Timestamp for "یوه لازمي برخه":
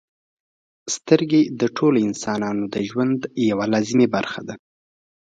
3.49-4.41